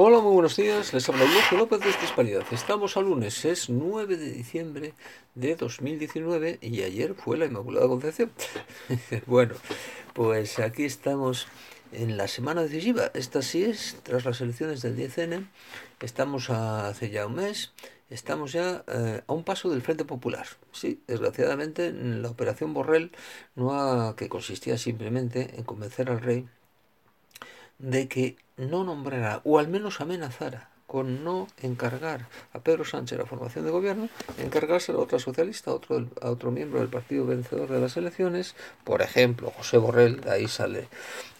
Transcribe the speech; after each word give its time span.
Hola, 0.00 0.20
muy 0.20 0.32
buenos 0.32 0.54
días. 0.54 0.94
Les 0.94 1.08
habla 1.08 1.24
Eulogio 1.24 1.58
López 1.58 1.80
de 1.80 1.88
Hispanidad. 1.88 2.44
Estamos 2.52 2.96
a 2.96 3.00
lunes, 3.00 3.44
es 3.44 3.68
9 3.68 4.16
de 4.16 4.30
diciembre 4.30 4.94
de 5.34 5.56
2019 5.56 6.60
y 6.62 6.82
ayer 6.82 7.14
fue 7.14 7.36
la 7.36 7.46
Inmaculada 7.46 7.88
Concepción. 7.88 8.30
bueno, 9.26 9.56
pues 10.12 10.60
aquí 10.60 10.84
estamos 10.84 11.48
en 11.90 12.16
la 12.16 12.28
semana 12.28 12.62
decisiva. 12.62 13.10
Esta 13.12 13.42
sí 13.42 13.64
es, 13.64 13.96
tras 14.04 14.24
las 14.24 14.40
elecciones 14.40 14.82
del 14.82 14.96
10N, 14.96 15.48
estamos 15.98 16.48
hace 16.48 17.10
ya 17.10 17.26
un 17.26 17.34
mes, 17.34 17.72
estamos 18.08 18.52
ya 18.52 18.84
eh, 18.86 19.22
a 19.26 19.32
un 19.32 19.42
paso 19.42 19.68
del 19.68 19.82
Frente 19.82 20.04
Popular. 20.04 20.46
Sí, 20.70 21.02
desgraciadamente 21.08 21.92
la 21.92 22.30
operación 22.30 22.72
Borrell, 22.72 23.10
no 23.56 23.72
ha, 23.72 24.14
que 24.14 24.28
consistía 24.28 24.78
simplemente 24.78 25.56
en 25.56 25.64
convencer 25.64 26.08
al 26.08 26.20
rey 26.20 26.46
de 27.78 28.08
que 28.08 28.36
no 28.56 28.84
nombrara, 28.84 29.40
o 29.44 29.58
al 29.58 29.68
menos 29.68 30.00
amenazara, 30.00 30.70
con 30.88 31.22
no 31.22 31.48
encargar 31.62 32.28
a 32.54 32.60
Pedro 32.60 32.84
Sánchez 32.84 33.18
la 33.18 33.26
formación 33.26 33.66
de 33.66 33.70
gobierno, 33.70 34.08
encargárselo 34.38 35.00
a 35.00 35.02
otra 35.02 35.18
socialista, 35.18 35.70
a 35.70 35.74
otro, 35.74 36.08
a 36.22 36.30
otro 36.30 36.50
miembro 36.50 36.80
del 36.80 36.88
partido 36.88 37.26
vencedor 37.26 37.68
de 37.68 37.78
las 37.78 37.98
elecciones, 37.98 38.54
por 38.84 39.02
ejemplo, 39.02 39.50
José 39.50 39.76
Borrell, 39.76 40.22
de 40.22 40.30
ahí 40.30 40.48
sale 40.48 40.88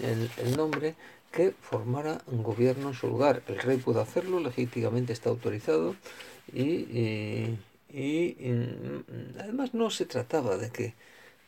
el, 0.00 0.56
nombre, 0.56 0.96
que 1.30 1.54
formara 1.60 2.22
un 2.26 2.42
gobierno 2.42 2.88
en 2.88 2.94
su 2.94 3.06
lugar. 3.06 3.42
El 3.46 3.58
rey 3.58 3.76
puede 3.76 4.00
hacerlo, 4.00 4.40
legítimamente 4.40 5.12
está 5.12 5.30
autorizado 5.30 5.94
y 6.52 7.56
mm, 7.92 9.38
además 9.38 9.74
no 9.74 9.90
se 9.90 10.06
trataba 10.06 10.56
de 10.56 10.70
que 10.70 10.94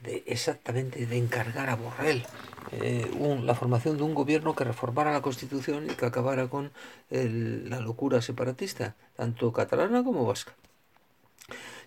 de 0.00 0.22
exactamente 0.26 1.06
de 1.06 1.16
encargar 1.16 1.70
a 1.70 1.76
Borrell 1.76 2.24
eh, 2.72 3.10
la 3.42 3.54
formación 3.54 3.96
de 3.96 4.02
un 4.02 4.14
gobierno 4.14 4.54
que 4.54 4.64
reformara 4.64 5.12
la 5.12 5.22
Constitución 5.22 5.86
y 5.90 5.94
que 5.94 6.06
acabara 6.06 6.48
con 6.48 6.70
la 7.10 7.80
locura 7.80 8.20
separatista, 8.22 8.94
tanto 9.16 9.52
catalana 9.52 10.04
como 10.04 10.26
vasca. 10.26 10.54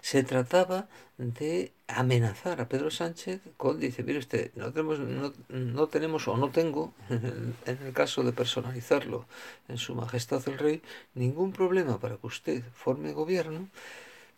Se 0.02 0.23
trataba 0.23 0.88
de 1.19 1.71
amenazar 1.88 2.59
a 2.59 2.67
Pedro 2.67 2.89
Sánchez 2.89 3.41
con, 3.58 3.80
dice, 3.80 4.02
mire 4.02 4.17
usted, 4.17 4.52
no 4.55 4.71
tenemos, 4.71 4.99
no, 5.49 5.88
tenemos 5.88 6.27
o 6.27 6.36
no 6.36 6.49
tengo, 6.49 6.93
en 7.09 7.55
el, 7.67 7.93
caso 7.93 8.23
de 8.23 8.33
personalizarlo 8.33 9.27
en 9.67 9.77
su 9.77 9.93
majestad 9.93 10.41
el 10.47 10.58
rey, 10.58 10.81
ningún 11.14 11.53
problema 11.53 11.99
para 11.99 12.17
que 12.17 12.25
usted 12.25 12.64
forme 12.73 13.14
gobierno, 13.14 13.69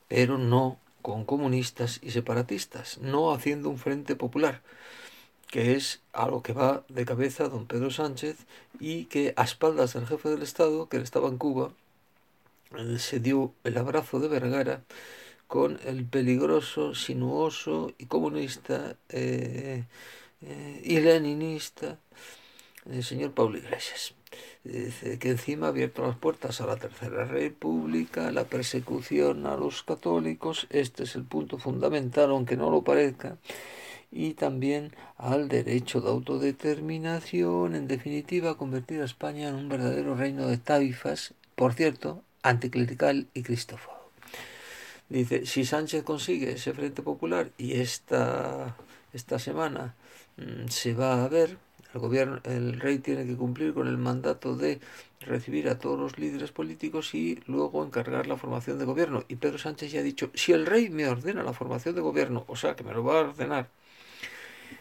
pero 0.09 0.38
no 0.38 0.78
con 1.04 1.23
comunistas 1.26 2.00
y 2.02 2.09
separatistas, 2.09 2.98
no 2.98 3.32
haciendo 3.32 3.70
un 3.70 3.78
frente 3.78 4.16
popular 4.16 4.64
que 5.54 5.76
es 5.76 6.02
a 6.14 6.28
lo 6.28 6.42
que 6.42 6.52
va 6.52 6.84
de 6.90 7.06
cabeza 7.06 7.48
don 7.48 7.68
Pedro 7.68 7.92
Sánchez 7.92 8.38
y 8.80 9.06
que 9.06 9.36
a 9.38 9.44
espaldas 9.44 9.94
del 9.94 10.08
jefe 10.08 10.30
del 10.30 10.42
Estado, 10.42 10.90
que 10.90 10.98
estaba 10.98 11.28
en 11.28 11.38
Cuba, 11.38 11.70
se 12.98 13.20
dio 13.20 13.54
el 13.64 13.78
abrazo 13.78 14.20
de 14.20 14.30
Vergara 14.30 14.82
con 15.48 15.80
el 15.86 16.06
peligroso, 16.06 16.95
sinuoso 16.95 17.94
y 18.00 18.08
comunista 18.08 18.95
eh, 19.10 19.84
eh, 20.42 20.82
y 20.84 21.00
leninista 21.02 22.00
el 22.89 23.03
señor 23.03 23.31
Pablo 23.31 23.58
Iglesias. 23.58 24.14
Dice 24.64 25.20
que 25.20 25.31
encima 25.31 25.67
ha 25.67 25.70
abierto 25.70 26.06
las 26.06 26.17
puertas 26.17 26.62
a 26.62 26.66
la 26.66 26.78
Tercera 26.78 27.26
República, 27.26 28.31
la 28.31 28.45
persecución 28.45 29.45
a 29.45 29.56
los 29.56 29.84
católicos, 29.84 30.67
este 30.70 31.04
es 31.04 31.16
el 31.16 31.23
punto 31.23 31.58
fundamental, 31.58 32.31
aunque 32.31 32.58
no 32.58 32.72
lo 32.72 32.81
parezca, 32.81 33.38
y 34.11 34.36
también 34.36 34.95
al 35.17 35.50
derecho 35.50 36.02
de 36.02 36.09
autodeterminación, 36.09 37.76
en 37.76 37.88
definitiva, 37.88 38.58
convertir 38.58 39.02
a 39.02 39.06
España 39.06 39.50
en 39.50 39.56
un 39.56 39.70
verdadero 39.70 40.16
reino 40.16 40.48
de 40.48 40.58
taifas, 40.58 41.34
por 41.56 41.73
cierto, 41.73 42.23
anticlerical 42.44 43.28
y 43.34 43.44
cristófago. 43.44 44.09
Dice, 45.09 45.45
si 45.45 45.66
Sánchez 45.66 46.04
consigue 46.04 46.54
ese 46.54 46.73
Frente 46.73 47.02
Popular 47.02 47.52
y 47.58 47.73
esta, 47.73 48.76
esta 49.14 49.38
semana 49.39 49.95
mm, 50.38 50.67
se 50.70 50.94
va 50.94 51.23
a 51.23 51.27
ver, 51.27 51.58
el 51.93 51.99
gobierno, 51.99 52.39
el 52.43 52.80
rey 52.80 52.99
tiene 52.99 53.26
que 53.26 53.36
cumplir 53.36 53.73
con 53.73 53.87
el 53.87 53.98
mandato 53.98 54.55
de 54.55 54.80
recibir 55.21 55.70
a 55.70 55.80
todos 55.80 55.99
los 55.99 56.17
líderes 56.17 56.52
políticos 56.52 57.14
y 57.14 57.42
luego 57.48 57.86
encargar 57.86 58.27
la 58.27 58.37
formación 58.37 58.80
de 58.80 58.86
gobierno. 58.86 59.23
Y 59.27 59.36
Pedro 59.36 59.58
Sánchez 59.58 59.92
ya 59.92 59.99
ha 59.99 60.03
dicho, 60.03 60.32
si 60.33 60.52
el 60.53 60.65
rey 60.65 60.89
me 60.89 61.08
ordena 61.08 61.43
la 61.43 61.53
formación 61.53 61.95
de 61.95 62.02
gobierno, 62.02 62.45
o 62.48 62.55
sea, 62.55 62.76
que 62.76 62.83
me 62.83 62.93
lo 62.93 63.03
va 63.03 63.20
a 63.20 63.21
ordenar 63.30 63.70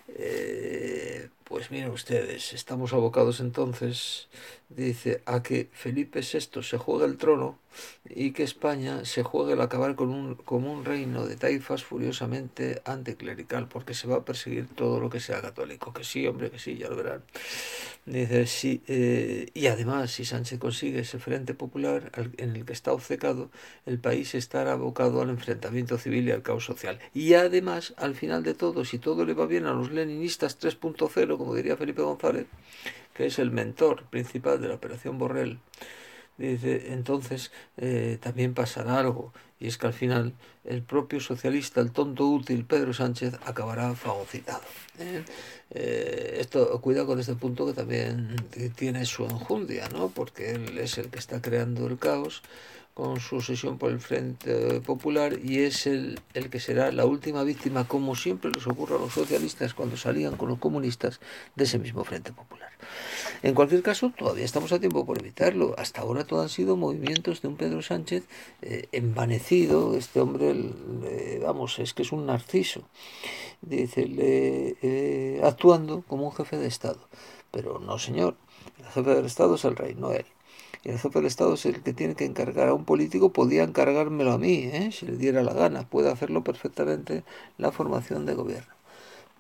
eh, 0.09 1.29
pues 1.45 1.71
miren 1.71 1.91
ustedes, 1.91 2.53
estamos 2.55 2.93
abocados 2.93 3.41
entonces, 3.41 4.29
dice, 4.69 5.23
a 5.27 5.43
que 5.43 5.69
Felipe 5.73 6.21
VI 6.21 6.63
se 6.63 6.79
juegue 6.79 7.05
el 7.05 7.19
trono 7.19 7.59
y 8.09 8.33
que 8.33 8.43
España 8.43 9.05
se 9.05 9.23
juegue 9.23 9.53
el 9.53 9.61
acabar 9.61 9.95
con 9.95 10.11
un, 10.11 10.35
como 10.35 10.73
un 10.73 10.85
reino 10.85 11.27
de 11.27 11.37
taifas 11.37 11.85
furiosamente 11.85 12.81
anticlerical, 12.85 13.69
porque 13.69 13.95
se 13.95 14.09
va 14.09 14.17
a 14.17 14.25
perseguir 14.25 14.67
todo 14.75 15.01
lo 15.01 15.11
que 15.11 15.21
sea 15.21 15.41
católico. 15.41 15.93
Que 15.93 16.05
sí, 16.05 16.27
hombre, 16.27 16.51
que 16.51 16.59
sí, 16.59 16.77
ya 16.77 16.89
lo 16.89 16.97
verán. 16.97 17.23
Dice, 18.05 18.47
sí, 18.47 18.83
eh, 18.89 19.47
y 19.55 19.69
además, 19.69 20.11
si 20.11 20.25
Sánchez 20.25 20.59
consigue 20.59 21.01
ese 21.01 21.21
frente 21.21 21.55
popular 21.55 22.11
en 22.37 22.57
el 22.57 22.65
que 22.65 22.73
está 22.73 22.93
obcecado, 22.93 23.51
el 23.87 24.01
país 24.01 24.35
estará 24.35 24.73
abocado 24.73 25.23
al 25.23 25.31
enfrentamiento 25.31 25.97
civil 25.99 26.27
y 26.27 26.33
al 26.33 26.43
caos 26.43 26.65
social. 26.65 26.99
Y 27.15 27.35
además, 27.35 27.95
al 27.97 28.17
final 28.17 28.43
de 28.43 28.55
todo, 28.55 28.85
si 28.85 28.99
todo 28.99 29.25
le 29.25 29.35
va 29.35 29.47
bien 29.47 29.67
a 29.67 29.73
los 29.73 29.93
leninistas 29.93 30.59
3.0, 30.59 31.39
como 31.39 31.55
diría 31.55 31.77
Felipe 31.77 32.03
González, 32.03 32.47
que 33.15 33.27
es 33.27 33.39
el 33.39 33.53
mentor 33.53 34.03
principal 34.11 34.61
de 34.61 34.69
la 34.69 34.75
Operación 34.75 35.19
Borrell, 35.19 35.61
dice, 36.39 36.93
entonces 36.93 37.53
eh, 37.77 38.19
también 38.21 38.55
pasará 38.55 38.99
algo, 38.99 39.33
y 39.59 39.69
es 39.69 39.79
que 39.79 39.87
al 39.87 39.93
final 39.93 40.35
el 40.65 40.83
propio 40.83 41.21
socialista, 41.21 41.81
el 41.81 41.93
tonto 41.93 42.27
útil 42.29 42.65
Pedro 42.65 42.93
Sánchez, 42.93 43.35
acabará 43.45 43.95
fagocitado. 43.95 44.63
¿eh? 44.99 45.25
Eh, 45.71 46.37
esto, 46.41 46.81
cuidado 46.81 47.07
con 47.07 47.21
este 47.21 47.35
punto 47.35 47.67
que 47.67 47.73
también 47.73 48.37
tiene 48.77 49.05
su 49.05 49.25
enjundia, 49.25 49.89
¿no? 49.89 50.09
porque 50.09 50.53
él 50.53 50.79
es 50.79 50.99
el 50.99 51.09
que 51.09 51.19
está 51.19 51.41
creando 51.41 51.87
el 51.87 51.99
caos 51.99 52.43
con 52.95 53.21
su 53.21 53.41
sesión 53.41 53.79
por 53.79 53.91
el 53.91 54.01
Frente 54.01 54.81
Popular 54.81 55.39
y 55.43 55.61
es 55.61 55.87
el, 55.87 56.21
el 56.35 56.51
que 56.51 56.61
será 56.61 56.93
la 56.93 57.07
última 57.07 57.43
víctima, 57.43 57.89
como 57.89 58.15
siempre 58.15 58.51
les 58.55 58.67
ocurre 58.67 58.97
a 58.97 58.99
los 58.99 59.15
socialistas 59.15 59.73
cuando 59.73 59.97
salían 59.97 60.37
con 60.37 60.49
los 60.49 60.59
comunistas 60.59 61.21
de 61.57 61.65
ese 61.65 61.79
mismo 61.79 62.05
Frente 62.05 62.33
Popular. 62.33 62.71
En 63.43 63.55
cualquier 63.55 63.83
caso, 63.83 64.13
todavía 64.17 64.45
estamos 64.45 64.71
a 64.73 64.79
tiempo 64.79 65.05
por 65.05 65.19
evitarlo. 65.19 65.75
Hasta 65.77 66.03
ahora 66.03 66.25
todo 66.25 66.43
han 66.43 66.49
sido 66.49 66.77
movimientos 66.77 67.43
de 67.43 67.49
un 67.49 67.57
Pedro 67.57 67.83
Sánchez 67.83 68.25
eh, 68.63 68.87
envanecido. 68.93 69.97
Este 69.97 70.21
hombre, 70.21 70.55
vamos, 71.43 71.81
es 71.81 71.93
que 71.93 72.03
es 72.03 72.13
un 72.13 72.27
narciso. 72.27 72.83
Dice, 73.61 74.07
eh, 74.09 75.41
actuando 75.43 76.03
como 76.07 76.27
un 76.27 76.33
jefe 76.33 76.57
de 76.57 76.69
Estado. 76.69 77.01
Pero 77.51 77.81
no, 77.81 77.99
señor. 77.99 78.37
El 78.79 78.87
jefe 78.87 79.11
del 79.15 79.27
Estado 79.27 79.57
es 79.57 79.65
el 79.65 79.75
rey, 79.75 79.97
no 79.97 80.13
él. 80.13 80.27
Y 80.85 80.91
el 80.91 80.99
jefe 80.99 81.19
del 81.19 81.27
Estado 81.27 81.55
es 81.55 81.67
el 81.67 81.83
que 81.83 81.93
tiene 81.93 82.15
que 82.15 82.25
encargar 82.25 82.69
a 82.69 82.75
un 82.75 82.85
político, 82.85 83.33
podía 83.33 83.65
encargármelo 83.65 84.33
a 84.33 84.39
mí, 84.39 84.69
¿eh? 84.73 84.91
si 84.93 85.07
le 85.07 85.17
diera 85.17 85.43
la 85.43 85.53
gana, 85.53 85.89
puede 85.89 86.11
hacerlo 86.11 86.43
perfectamente 86.43 87.23
la 87.57 87.71
formación 87.71 88.27
de 88.27 88.35
gobierno. 88.35 88.82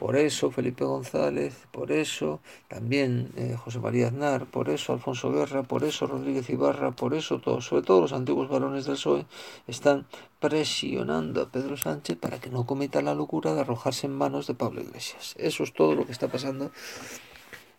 Por 0.03 0.17
eso 0.17 0.51
Felipe 0.51 0.85
González, 0.85 1.55
por 1.71 1.93
eso 1.93 2.41
también 2.67 3.31
eh, 3.37 3.55
José 3.57 3.79
María 3.79 4.09
Aznar, 4.09 4.47
por 4.47 4.69
eso 4.69 4.93
Alfonso 4.93 5.31
Guerra, 5.31 5.63
por 5.63 5.85
eso 5.85 6.09
Rodríguez 6.09 6.51
Ibarra, 6.51 6.91
por 6.91 7.15
eso 7.15 7.39
todos, 7.39 7.67
sobre 7.67 7.85
todo 7.85 8.01
los 8.01 8.12
antiguos 8.12 8.49
varones 8.49 8.85
del 8.85 8.97
PSOE, 8.97 9.27
están 9.69 10.09
presionando 10.41 11.41
a 11.41 11.51
Pedro 11.51 11.77
Sánchez 11.77 12.17
para 12.17 12.41
que 12.41 12.51
no 12.51 12.67
cometa 12.67 13.01
la 13.01 13.15
locura 13.15 13.55
de 13.55 13.61
arrojarse 13.61 14.09
en 14.09 14.15
manos 14.15 14.49
de 14.49 14.55
Pablo 14.55 14.81
Iglesias. 14.81 15.37
Eso 15.39 15.62
es 15.62 15.73
todo 15.73 15.95
lo 15.95 16.05
que 16.05 16.11
está 16.11 16.27
pasando 16.27 16.73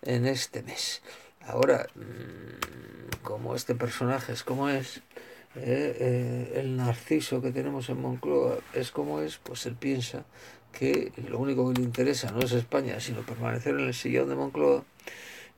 en 0.02 0.26
este 0.26 0.64
mes. 0.64 1.02
Ahora, 1.46 1.88
mm, 1.94 3.22
como 3.22 3.54
este 3.54 3.76
personaje 3.76 4.32
es 4.32 4.46
como 4.46 4.70
es, 4.70 5.02
eh, 5.56 5.96
eh, 6.00 6.54
el 6.56 6.76
narciso 6.76 7.42
que 7.42 7.52
tenemos 7.52 7.88
en 7.90 8.02
Moncloa 8.02 8.58
es 8.74 8.92
como 8.92 9.22
es, 9.22 9.38
pues 9.38 9.66
él 9.68 9.76
piensa 9.76 10.26
que 10.72 11.12
lo 11.30 11.38
único 11.38 11.72
que 11.72 11.80
le 11.80 11.86
interesa 11.86 12.32
no 12.32 12.40
es 12.40 12.52
España, 12.54 13.00
sino 13.00 13.22
permanecer 13.22 13.76
en 13.76 13.82
el 13.82 13.94
sillón 13.94 14.30
de 14.30 14.36
Moncloa. 14.36 14.84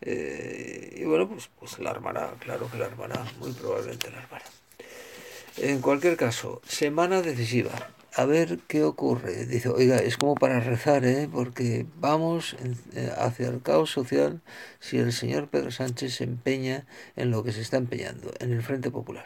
Eh, 0.02 0.98
y 0.98 1.06
bueno, 1.06 1.30
pues, 1.30 1.50
pues 1.58 1.80
la 1.80 1.92
armará, 1.92 2.34
claro 2.40 2.70
que 2.70 2.78
la 2.78 2.88
armará, 2.88 3.26
muy 3.40 3.54
probablemente 3.54 4.12
la 4.12 4.20
armará. 4.20 4.46
En 5.58 5.80
cualquier 5.80 6.18
caso, 6.18 6.62
semana 6.68 7.22
decisiva. 7.22 7.72
A 8.18 8.26
ver 8.26 8.60
qué 8.68 8.84
ocurre. 8.84 9.46
Dice, 9.46 9.70
oiga, 9.70 9.98
es 9.98 10.18
como 10.18 10.36
para 10.36 10.60
rezar, 10.60 11.06
¿eh? 11.06 11.30
porque 11.32 11.86
vamos 11.98 12.56
hacia 13.18 13.48
el 13.48 13.62
caos 13.62 13.92
social 13.92 14.42
si 14.80 14.98
el 14.98 15.12
señor 15.12 15.50
Pedro 15.50 15.72
Sánchez 15.72 16.16
se 16.16 16.24
empeña 16.26 16.86
en 17.16 17.32
lo 17.32 17.44
que 17.44 17.52
se 17.52 17.62
está 17.62 17.78
empeñando, 17.78 18.34
en 18.40 18.54
el 18.54 18.64
Frente 18.64 18.90
Popular. 18.90 19.26